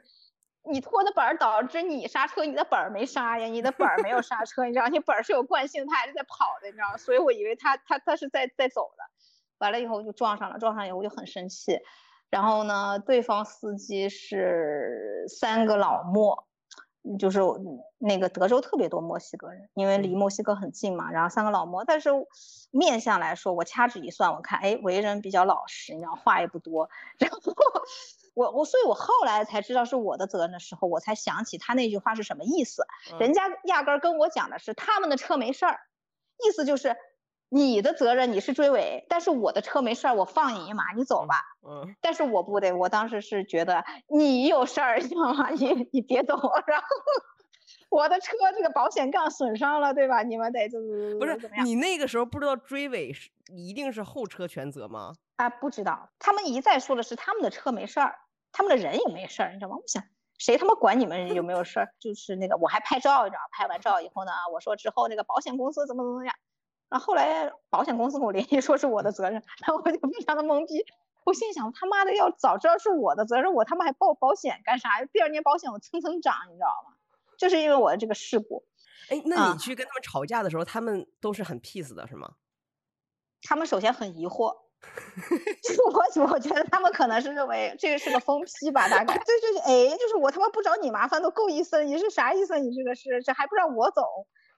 [0.70, 6.98] 你拖的板儿导致你刹车，你的板儿没刹呀，你的板儿没有刹车，你知道，你板儿是有惯性，它还是在跑的，你知道？
[6.98, 9.04] 所以我以为他他他是在在走的，
[9.60, 11.80] 完了以后就撞上了，撞上以后我就很生气，
[12.30, 16.48] 然后呢，对方司机是三个老墨。
[17.20, 17.40] 就是
[18.00, 21.12] 那个德州特别多墨西哥人，因为离墨西哥很近嘛。
[21.12, 22.10] 然后三个老墨，但是
[22.72, 26.90] 面相来说，我掐指一算，我看，哎，为人比较老实，你知道，话也不多。
[27.20, 27.40] 然后
[28.36, 32.86] 我我，所以我后来才知道是我的责任的时候，我才想起他那句话是什么意思。
[33.20, 35.80] 人家压根儿跟我讲的是他们的车没事儿，
[36.46, 36.96] 意思就是
[37.50, 41.42] 你的责任你是追尾，但是我的车没事儿，我放你一马，你走吧。
[41.68, 45.50] 嗯，但是我不得，我当时是觉得你有事儿，你知道吗？
[45.50, 46.36] 你你别走，
[46.68, 46.86] 然后。
[47.90, 50.22] 我的车这个保险杠损伤了，对吧？
[50.22, 55.14] 你们得就是不是你那个时候不知道追尾是一定是后车全责吗？
[55.38, 56.10] 啊，不知道。
[56.20, 58.20] 他们一再说的是他们的车没事儿，
[58.56, 59.76] 他们的人也没事儿，你知道吗？
[59.76, 60.02] 我想
[60.38, 61.94] 谁他妈管你们有没有事儿？
[62.00, 63.48] 就是那个我还拍照，你知道吗？
[63.52, 66.34] 拍完照以后呢，我说之后那个保险公司怎么怎么样，
[66.88, 70.86] 然后后来保险公司跟我联系说是我的责任，然后我就非常的懵逼。
[71.26, 75.04] 我心想他妈的要早知道是我的责任，我他妈还报保险干啥？
[75.12, 76.96] 第二年保险我蹭蹭涨，你知道吗？
[77.38, 78.66] 就是因为我的这个事故，
[79.10, 82.36] 哎，那你去跟他们吵架的时候，他们都是很 peace 的，是吗？
[83.42, 84.65] 他们首先很疑惑，就是
[85.64, 85.84] 就
[86.24, 89.18] 我 我觉得他们可能是认为这个是个疯批吧，大概。
[89.26, 92.58] 对对对，哎，就是我他妈不找你麻烦都够意思了，你是啥意思？
[92.60, 94.04] 你这个是这还不让我走，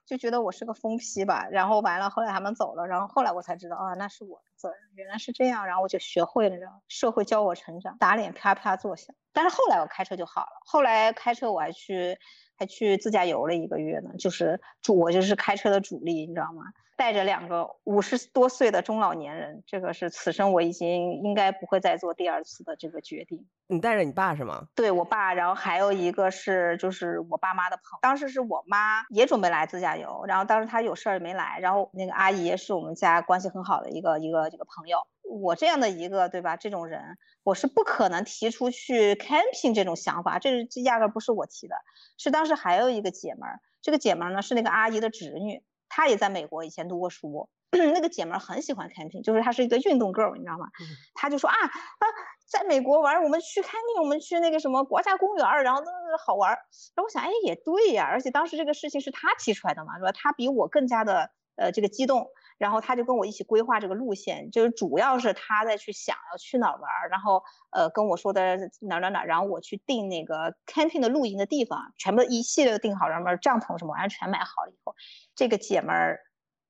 [0.06, 1.48] 就觉得我是个疯批吧。
[1.52, 5.66] 然后完了，后来他们走了，然后后来我才知道啊，那是我的责任，原来是这样。
[5.66, 9.16] 然后我就学会了，社会教我成长，打脸啪啪作响。
[9.34, 12.18] 但是后来我开车就好了，后来开车我还去。
[12.58, 16.64] 还去自驾游了一个月呢，就是主我就是开车的主力，你知道吗？
[16.98, 23.46] 带着两个五十多岁的中老年人，这个是此生我已经应该不会再做第二次的这个决定。
[23.68, 24.68] 你带着你爸是吗？
[24.74, 28.00] 对我爸，然后还有一个是就是我爸妈的朋友。
[28.02, 35.06] 当时是我妈也准备来自驾游，然后当时她有事儿没来，然后那个阿姨是我们家关系很好的一个一个这个朋友。
[35.30, 36.58] 我这样的一个对吧？
[36.58, 41.76] 这种人我是不可能提出去 camping 这种想法，这这压根不是我提的，
[42.18, 45.64] 是当时还有一个姐们儿，这个姐们儿呢是那个阿姨的侄女。
[45.90, 50.68] 她也在美国以前读过书， 那个姐们儿很喜欢 camping，就是她是一个运动 girl，你知道吗？
[51.14, 52.06] 她就说啊啊，
[52.50, 56.52] 在美国玩，我们去 camping，我们去那个什么国家公园，然后那好玩。
[56.52, 56.60] 然
[56.98, 60.12] 后我想，哎，也对呀，而且当时这个事情是她提出来的嘛，是吧？
[60.12, 74.96] 她比我更加的呃这个激动，然后他就跟我一起规划这个路线，就是主要是他在去想要去哪玩，然后呃跟我说的哪哪哪，然后我去订那个 camping 的露营的地方，全部一系列的订好，然后帐篷什么完全买好了以后。
[75.36, 76.20] 这个姐们儿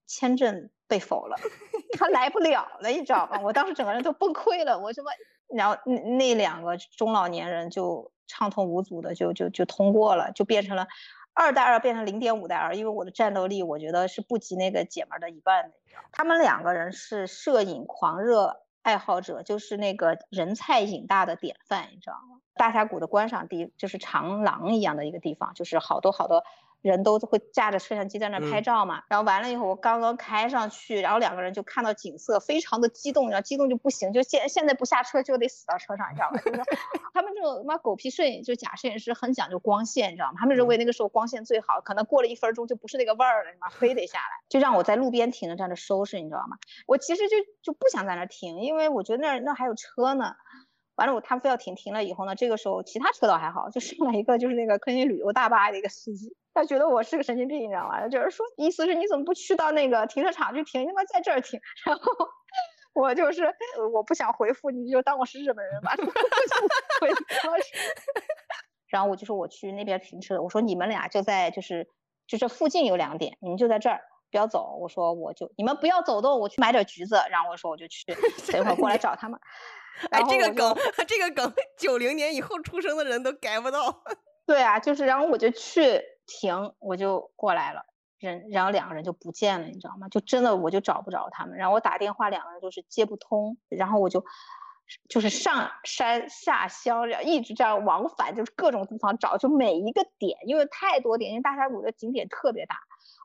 [0.05, 1.37] 签证被否了，
[1.97, 3.39] 她来不了了，你知道吗？
[3.43, 4.77] 我当时整个人都崩溃了。
[4.79, 5.11] 我什么？
[5.55, 10.85] 然后那那两个中老年人就畅通无阻的就就就通过了，就变成了
[11.37, 15.75] 二代二变成零点五代二，因为我的战斗力我觉得是不及那个姐们儿的一半的。
[16.11, 22.41] 他们两个人是摄影狂热爱好者，就是那个人菜瘾大的典范，你知道吗？
[22.55, 26.43] 大峡谷的观赏地就是长廊一样的一个地方，就是好多好多。
[26.87, 36.37] 人都会架着摄像机在那拍照嘛，然后完了以后，我刚刚开上去，然后两个人就看到景色，非常的激动，然后激动就不行，就现现在不下车就得死到车上，你知道吗？
[36.45, 36.63] 就是
[37.13, 40.33] 他们这种他妈狗屁摄影，就假摄影师很讲究光线，你知道吗？
[40.39, 46.57] 他们认为那个时候光线最好，可能过了一分钟就不是那个味儿了，你妈非得下来，就让我在路边停着在那收拾，你知道吗？
[46.85, 50.35] 我其实就就不想在那停，因为我觉得那那还有车呢。
[50.97, 58.07] 完了，我他非要停，停了以后呢，这个时候其他车倒还好，就上来一个就是那个坑尼旅游大巴的一个司机，他觉得我是个神经病，你知道吗？
[58.09, 61.61] 就是说意思是你怎么不去到那个停车场去停，你他妈在这儿停。
[61.85, 62.01] 然后
[62.93, 63.53] 我就是
[63.93, 65.93] 我不想回复你，就当我是日本人吧。
[68.89, 71.87] 然后我就说我去那边停车，我说你们俩就在就是
[72.25, 74.01] 就这附近有两点，你们就在这儿
[74.31, 74.77] 不要走。
[74.79, 77.15] 我说我就你们不要走动，我去买点橘子。
[77.29, 78.05] 然后我说我就去，
[78.51, 79.39] 等一会儿过来找他们。
[80.11, 80.75] 哎，这个梗，
[81.07, 84.03] 这个梗，九零年以后出生的人都改不到。
[84.45, 87.81] 对啊，就是，然后我就去停，我就过来了，
[88.19, 90.07] 人，然后两个人就不见了，你知道吗？
[90.07, 94.23] 就真的我就找不着他们，然后我打电话，两个人就是接不通，然后我就
[95.09, 102.77] 就是上山下乡，然后一直这样往返，就是各种地方找，就每一个点，因为太多点，因为大峡谷的景点特别大。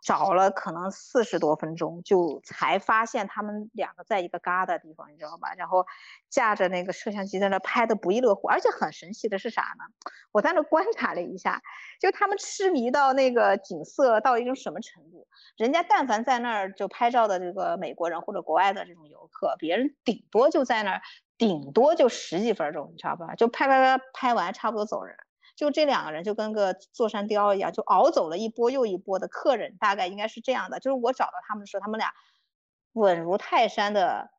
[0.03, 5.55] 找了可能四十多分钟，就才发现他们两个在一个旮瘩地方，你知道吧？
[5.57, 5.87] 然后
[6.29, 9.85] 架着那个摄像机在那拍的不亦乐乎，而且很神奇的是啥呢？
[10.33, 11.63] 我在那观察了一下，
[12.01, 15.29] 就他们痴迷到那个景色到一种什么程度？
[15.57, 21.03] 人家但凡在那儿就拍照的这个美国人或者国外的这种游客，别人顶多就在那儿，
[21.39, 23.37] 顶多就十几分钟，你知道吧？
[23.37, 25.17] 就拍拍拍拍完，差不多走人。
[25.55, 30.81] 就这两个人就跟个坐山雕一样，就熬走了一波又一波的客人，大概应该是这样的。
[30.81, 32.13] 就是我找到他们的时候，他们俩
[32.93, 34.31] 稳如泰山的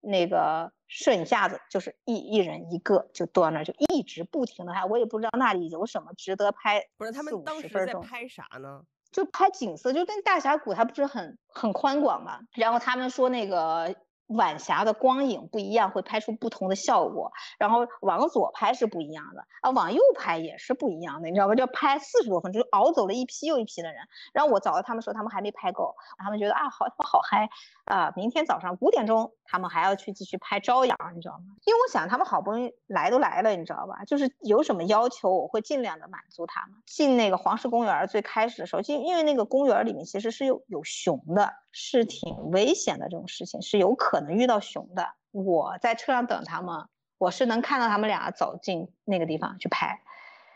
[0.00, 4.84] 那个摄影架子，就是一一人一个，就坐那儿就一直不停的拍。
[4.84, 6.86] 我也不知道那里有什么值得拍。
[6.96, 8.82] 不是他们当时在拍啥呢？
[9.10, 12.40] 就拍景色，就跟大峡谷它不是很很宽广嘛。
[12.54, 13.96] 然后他们说那个
[14.30, 17.32] 晚霞的光影不一样，会拍出不同的效果。
[17.58, 21.54] 然后往左拍是不一样的啊，往右拍也是不一样的，你知道吧？
[21.54, 24.00] 就拍四十多分钟，就熬走了一批又一批的人。
[24.32, 27.48] 然后我找到他们说，他们还没拍够，他们觉得啊，好，他们好嗨
[27.84, 28.12] 啊！
[28.16, 31.56] 明天早上五点钟，他们还要去继续拍朝阳，你知道吗？
[31.64, 34.04] 因为我想他们好不容易来都来了，你知道吧？
[34.04, 36.76] 就是有什么要求，我会尽量的满足他们。
[36.86, 45.14] 进那个黄石公园最开始的时候，进因为那个公园里面其实是有有熊的，是挺危险的这种事情，是有可能遇到熊的。
[45.30, 50.00] 我在车上等他们，我是能看到他们俩走进那个地方去拍，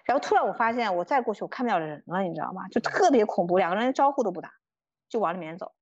[0.04, 2.66] 然后突然我发现我再过去我看不了人了，你知道吗？
[2.68, 4.50] 就特别恐怖，两个人招呼都不打，
[5.08, 5.72] 就往里面走，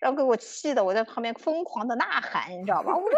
[0.00, 2.94] 然后给我气的我在旁边疯狂的呐喊，你知道吗？
[2.94, 3.10] 我说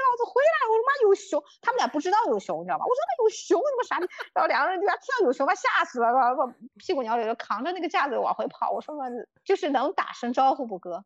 [0.00, 0.56] 老子回来！
[0.68, 2.84] 我他妈有熊，他们俩不知道有熊，你知道吧？
[2.84, 4.06] 我说那有熊，你妈傻逼！
[4.32, 6.46] 然后两个人就听到有熊，把吓死了，把
[6.78, 8.70] 屁股鸟里就扛着那个架子往回跑。
[8.70, 9.04] 我说嘛，
[9.44, 11.04] 就是能打声招呼不哥，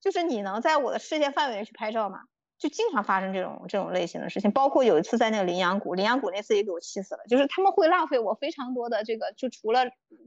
[0.00, 2.20] 就是你能在我的视线范围内去拍照吗？
[2.58, 7.20] 就经常发生这种这种类型的事情，包括有一次在那个羚羊谷，羚羊谷那次也给我气死了。
[7.28, 9.82] 就是他们会浪费我非常多的这个，就除了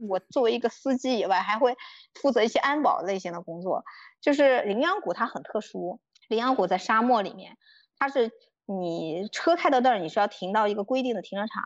[0.08, 1.76] 我作为一个司机以外，还会
[2.14, 3.82] 负责一些安保类型的工作。
[4.20, 7.56] 就是羚羊谷它很特殊，羚羊谷在沙漠里面，
[8.00, 8.32] 它是
[8.66, 11.62] 你车开到那儿，你是要停到一个规定的停车场。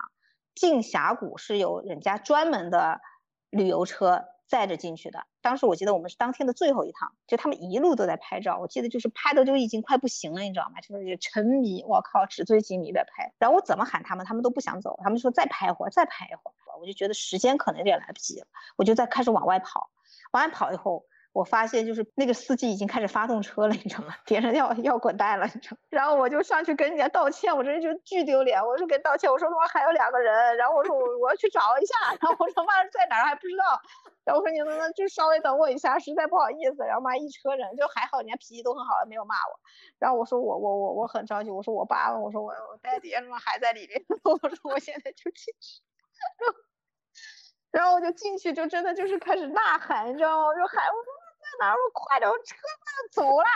[0.55, 3.01] 进峡谷是有人家专门的
[3.49, 4.27] 旅游车。
[4.47, 10.83] 载着进去的，当时我记得我们是当天的最后一趟，就他们一路都在拍照，我记得就是拍的就已经快不行了，你知道吗？
[10.83, 13.33] 就是沉迷，我靠，纸醉金迷的拍。
[13.39, 16.79] 然后我怎么喊他们，他们都不想走，他们说再拍一会儿，再拍一会儿。
[16.79, 19.91] 我就觉得时间可能有点来不及了，我就在开始往外跑，
[20.33, 21.07] 往外跑以后。
[21.35, 24.15] 我发现就是那个司机已经开始发动车了，你知道吗？
[24.25, 25.83] 别人要要滚蛋了，你知道吗。
[25.91, 28.65] 然后我就上去跟人家道歉，我这人就巨丢脸。
[28.65, 33.81] 我说跟道歉，我说他妈还有两个人，然后我说我我要去找一下，然后我说妈在哪儿还不知道。
[34.25, 36.85] 然后我说你能不能就稍微等我一下，实在不好意思。
[36.87, 39.59] 然后妈一车人就还好，人家脾气都很好，没有骂我。
[39.99, 45.83] 然后我说我我我我很着急，我说我爸，我说我我爹爹什么还在里面， 我说我现在就进去。
[47.75, 50.47] 然后我就进去，就真的就是开始呐喊，你知道吗？
[50.47, 51.24] 我就喊我说。
[51.61, 53.47] 我快点，我车快要走了。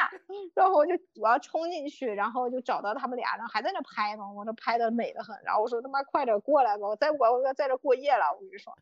[0.54, 4.22] 然后我就我要冲进去，然后就找到他们俩，然后还在那拍呢。
[4.37, 5.37] 我这拍的美得很。
[5.44, 8.32] 然后我说他妈快点过来吧，我再我我要在这过夜了。
[8.34, 8.72] 我跟你说，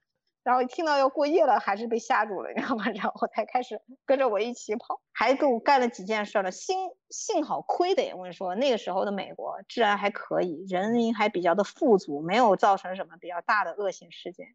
[0.42, 2.85] 然后一听到要过夜了，还是被吓住了，你知道吗？
[2.94, 6.50] 然后才开始跟着我一起跑，还给我干了几件事了。
[6.50, 6.76] 幸
[7.11, 14.46] 幸好亏的，我跟你说，那个时候的美国治安还可以，人民还比较的富足，没有造成什么比较大的恶性事件。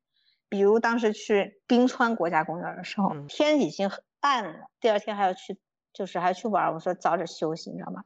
[0.47, 3.89] 比如当时去冰川国家公园的时候，天已经
[4.21, 5.59] 暗了，第二天还要去，
[5.93, 6.73] 就是还要去玩。
[6.73, 8.03] 我说早点休息，你知道吗？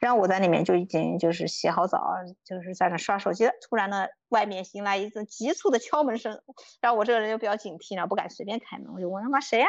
[0.00, 3.50] 然后我在里面就已经就是洗好澡，就是在那刷手机。
[3.68, 6.42] 突然呢，外面迎来一阵急促的敲门声，
[6.80, 8.92] 然后我这个人就比较警惕，然后不敢随便开门。
[8.94, 9.66] 我就问他妈谁呀？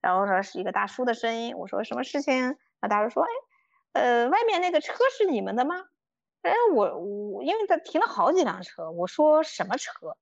[0.00, 1.56] 然后说是一个大叔的声音。
[1.56, 2.56] 我说什么事情？
[2.80, 5.76] 那大叔说，哎，呃，外面那个车是你们的吗？
[6.42, 8.90] 哎，我我因为他停了好几辆车。
[8.90, 10.18] 我说什么车？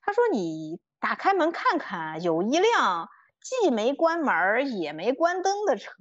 [0.00, 3.08] 他说你打开门看看，有一辆。
[3.42, 5.92] 既没关门也没关灯的车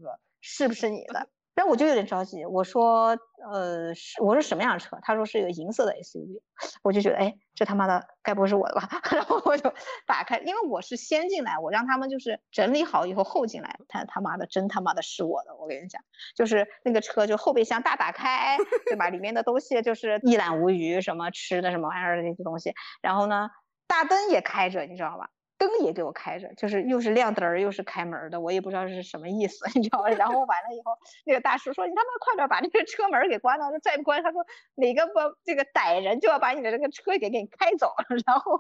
[0.42, 1.28] 是不是你的？
[1.54, 3.18] 然后我就有点着急，我说，
[3.52, 4.98] 呃，是我说什么样的车？
[5.02, 6.42] 他说是一个银色的 SUV，
[6.82, 8.88] 我就觉得，哎，这他妈的该不会是我的吧？
[9.12, 9.72] 然后我就
[10.08, 13.78] 打开，因为我是先进来，我让他们就是整理好以后后进来。
[13.90, 16.02] 他他妈的真他妈的是我的，我跟你讲，
[16.38, 19.10] 就是那个车就后备箱大打开，对吧？
[19.10, 23.50] 里面的东西就是一览无余，什么吃的什么玩意儿的那些东西，然后呢，
[23.88, 25.30] 大灯也开着，你知道吧？
[25.62, 30.10] 灯也给我开着，就是又是亮灯儿又是开门的，我也不知道是什么意思， 你知道吗？
[30.10, 34.44] 然后完了以后，那个大叔说：“你他妈快点把那个车门给关了，再不关，他说
[34.74, 38.60] 哪个不这个歹人就要把你的这个车给给你开走了。”然后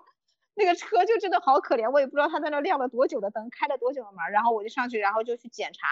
[0.53, 4.31] 那个车就真的好可怜，我也不知道他在那亮了多久的灯，开了多久的门。
[4.31, 5.87] 然后我就上去，然后就去检查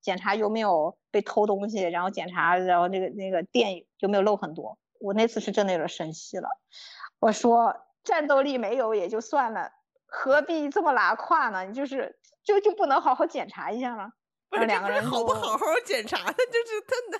[0.00, 4.78] 检查有没有被偷东西，然后检查然后那个那个电有没有漏很多。
[4.98, 6.48] 我那次是真的有点生气了，
[7.20, 9.72] 我说战斗力没有也就算了。
[10.16, 11.64] 何必这么拉胯呢？
[11.64, 14.12] 你就是就就不能好好检查一下吗？
[14.50, 16.18] 不是两个人好不好好检查？
[16.18, 17.18] 他 就是他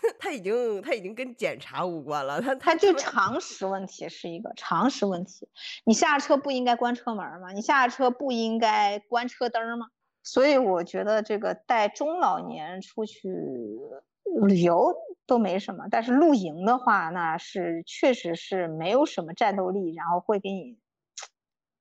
[0.00, 2.40] 他他已经他已经跟检查无关了。
[2.40, 5.48] 他他就常识问题是一个常识问题。
[5.84, 7.50] 你下车不应该关车门吗？
[7.52, 9.88] 你下车不应该关车灯吗？
[10.22, 13.28] 所以我觉得这个带中老年出去
[14.46, 14.94] 旅游
[15.26, 20.78] 都没什么，但是露营的话，那是确实是没有什么战斗力，然后会给你。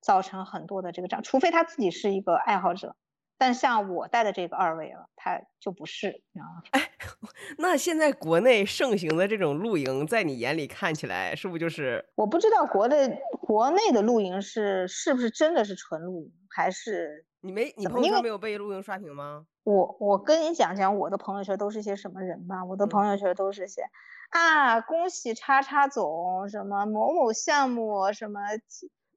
[0.05, 2.95] 造成很多的这个障，除非他自己是一个爱好者，
[3.39, 6.61] 但像我带的这个二位了，他就不是，你知道吗？
[6.71, 6.91] 哎，
[7.57, 12.05] 那现在国内盛行的这种露营，在你眼里看起来是不是就是？
[12.13, 19.47] 我不知道国内国内的露营是是不是真的是纯露营，还是你没你朋友圈没有被露营刷屏吗？
[19.63, 23.81] 我我跟你讲讲我的朋友圈都是些什么人吧，我的嗯朋友圈都是些
[24.29, 28.39] 啊，恭喜叉叉总什么某某项目什么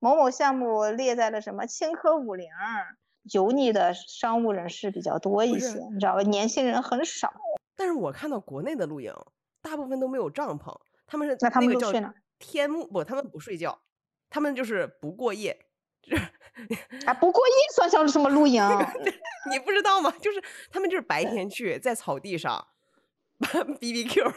[0.00, 2.96] 某某项目列在了什么青科五零儿，
[3.32, 6.22] 油腻的商务人士比较多一些，你知道吧？
[6.22, 7.32] 年轻人很少。
[7.76, 9.12] 但是我看到国内的露营，
[9.62, 10.76] 大部分都没有帐篷，
[11.06, 13.80] 他们是那他们个叫都睡哪天幕不，他们不睡觉，
[14.30, 15.64] 他们就是不过夜。
[16.00, 16.22] 就是
[17.06, 18.62] 啊，不过夜算上什么露营？
[19.50, 20.12] 你不知道吗？
[20.20, 22.68] 就是他们就是白天去在草地上
[23.80, 24.32] B B Q，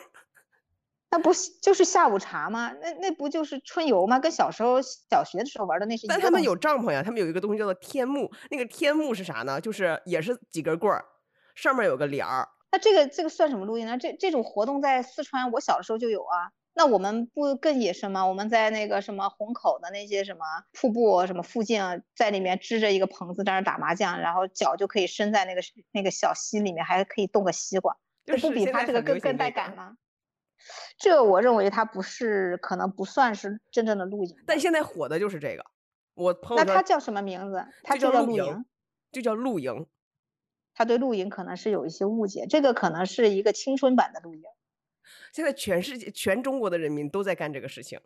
[1.11, 1.31] 那不
[1.61, 2.71] 就是下午茶吗？
[2.81, 4.17] 那那不就是春游吗？
[4.17, 9.59] 跟小时候小学的时候玩的那是一但他们有帐篷呀，他们有一个东西叫做天幕，那个天幕是啥呢？
[9.59, 11.03] 就是也是几根棍儿，
[11.53, 13.97] 上面有个帘儿，那这个这个算什么露营呢？
[13.97, 16.51] 这这种活动在四川，我小的时候就有啊。
[16.73, 18.25] 那我们不更野生吗？
[18.25, 21.81] 我们在那个什么虹口的那些什么瀑布什么附近，
[22.15, 29.97] 在里面支着一个棚子，在那打麻将，然后脚就可以伸在那个那个小溪里面，还可以冻个西瓜，这不比他这个更更带感吗？
[30.97, 34.35] 这我认为它不是，可能不算是真正的露营。
[34.45, 35.63] 但现在火的就是这个。
[36.13, 37.65] 我朋友圈那它叫什么名字？
[37.83, 38.65] 它叫露营叫露营。
[39.11, 39.87] 就叫露营，
[40.73, 44.43] 他对露营可能是有一些误解，这个可能是一个青春版的露营。
[45.33, 47.99] 现在全世界全中国的人民都在干这个事情。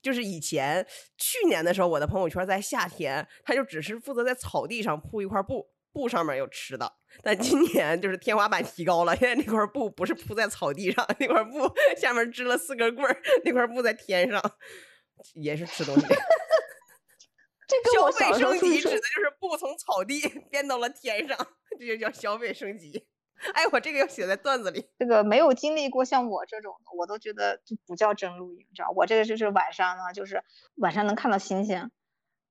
[0.00, 0.86] 就是以前
[1.18, 6.92] 去年的时候，我的朋友圈在夏天，他就只是负责在草地上铺一块布，布上面有吃的。
[7.22, 11.66] 但今年就是天花板提高了，现在那块布不是铺在草地上，那块布
[11.96, 14.42] 下面支了四根棍儿，那块布在天上，
[15.32, 16.06] 也是吃东西。
[17.66, 20.20] 这跟消费升级指的就是布从草地
[20.52, 21.36] 变到了天上，
[21.78, 23.06] 这就叫消费升级。
[23.54, 24.88] 哎，我这个要写在段子里。
[24.98, 28.90] 这个没有经历过像我这种的，我都觉得就不叫真露营，知道？
[28.94, 30.42] 我这个就是晚上呢，就是
[30.76, 31.90] 晚上能看到星星，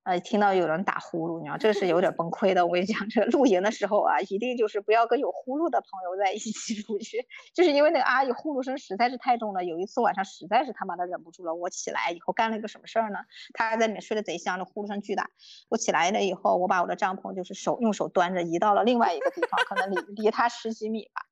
[0.05, 2.63] 呃，听到有人打呼噜，你知道，这是有点崩溃的。
[2.65, 7.25] 我跟你讲，这露营的时候啊，一定就是不要跟有呼噜的朋友在一起出去，
[7.55, 9.65] 就是因为那个阿姨呼噜声实在是太重了。
[9.65, 13.17] 有一次晚上实在是他妈的忍不住了，我起来以后干了一个什么事儿呢？
[13.55, 15.31] 她还在里面睡得贼香，那呼噜声巨大。
[15.69, 21.25] 我起来了以后，我把我的帐篷就是手用手端着移到了另外一个地方，可能离离他十几米吧。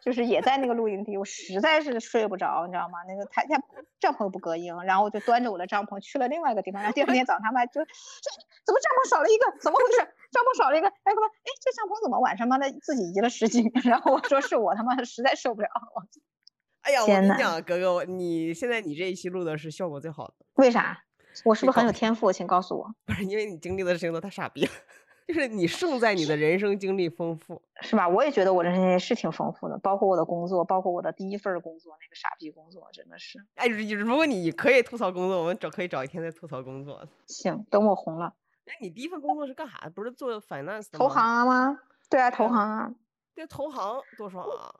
[0.00, 2.98] 就是也在那个露营地，我实在是睡不着，你知道吗？
[3.08, 3.56] 那个他家
[4.00, 6.82] 帐篷不隔音，然后我就端着我的帐篷去了另外一个地方。
[6.82, 7.90] 然后第二天早上他们就这
[8.64, 9.58] 怎么帐篷少了一个？
[9.60, 9.98] 怎么回事？
[9.98, 10.88] 帐篷少了一个？
[10.88, 13.70] 哎，他妈哎这帐篷怎么晚上妈的自己移了十几米？
[13.84, 16.06] 然后我说是我他妈的实在受不了了。
[16.82, 20.98] 哎呀，我跟你讲，格格，我你现在你这一期录的是效果最好的，为啥？
[21.44, 22.30] 我是不是很有天赋？
[22.30, 24.72] 请告诉我，不是因为你经历的事情都太傻逼了，
[25.26, 27.60] 就是你胜在你的人生经历丰富。
[27.80, 28.08] 是吧？
[28.08, 33.44] 我也觉得我人生经历是挺丰富的，包括我的工作，包括我的第一份工作那个傻逼工作，真的是。
[33.54, 37.06] 哎，如如果你可以吐槽工作，我们找可以找一天再吐槽工作。
[37.26, 38.34] 行，等我红了，
[38.66, 39.90] 哎，你第一份工作是干啥的？
[39.90, 41.14] 不是做 finance 的投吗？
[41.14, 41.80] 行吗？
[42.08, 42.94] 对啊，投行啊。
[43.34, 44.74] 对，投行多爽啊！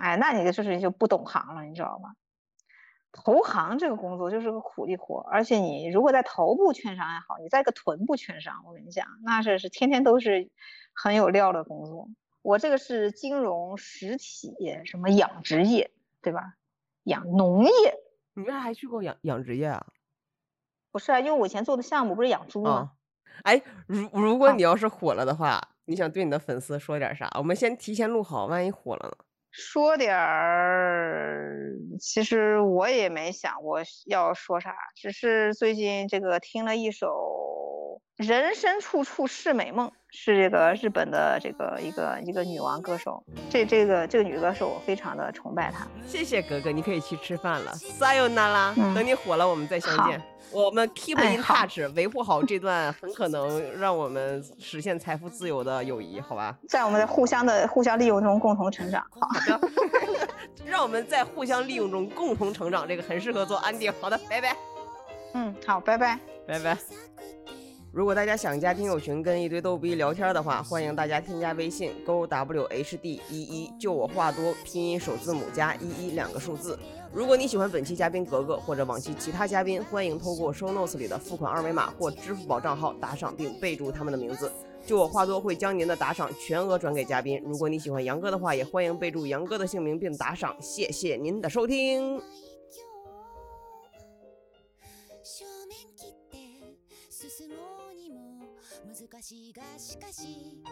[0.00, 2.14] 哎，那你就是就不懂行了，你知道吗？
[3.14, 10.50] 投行这个工作就是个苦力活，而且你如果在头部券商还好，你在个臀部券商，我跟你讲，那是是天天都是
[10.92, 12.08] 很有料的工作。
[12.42, 14.54] 我这个是金融实体
[14.84, 16.56] 什么养殖业，对吧？
[17.04, 17.70] 养农业
[18.34, 19.86] 你为啥还去过养养殖业啊？
[20.90, 22.70] 不是啊，因为我以前做的项目不是养猪吗？
[22.70, 22.92] 啊，
[23.44, 27.30] 哎，如如果啊你要是火了的话，你想对你的粉丝说点啥？
[27.38, 29.16] 我们先提前录好，万一火了呢？
[29.56, 37.06] 说点儿，其实我也没想过要说啥，只是最近这个听了一首
[38.16, 45.84] 《人生处处是美梦》，是这个日本的这个一个一个女王歌手，这这个这个女歌手我非常的崇拜她。
[46.06, 47.72] 谢谢格格，你可以去吃饭了。
[47.74, 50.22] sayonara，、嗯等你火了，我们再相见。
[50.52, 56.56] 我们 keep 哎 in touch，维护好这段很可能让我们实现财富自由的友谊，好吧？
[56.68, 59.04] 在我们的互相的互相利用中共同成长。
[59.10, 59.28] 好，
[60.64, 63.92] 让我们在互相利用中共同成长，这个很适合做安定。
[64.00, 64.56] 好的，拜拜。
[65.32, 66.16] 嗯，好，拜拜。
[66.46, 66.78] 拜拜。
[67.94, 76.76] 如果大家想加听友群跟一堆逗逼聊天的话，欢迎大家添加微信 g w h d 一一，就我话多，拼音首字母加一一两个数字。
[77.12, 84.50] 如果你喜欢本期嘉宾格格或者往期其他嘉宾，欢迎通过 show notes 里的付款二维码或支付宝账号打赏并备注他们的名字。
[84.84, 87.40] 就我话多会将您的打赏全额转给嘉宾。
[87.44, 90.52] 如果你喜欢杨哥的话，也欢迎备注杨哥的姓名并打赏。
[90.60, 92.20] 谢谢您的收听。
[99.24, 100.62] 私がしかし」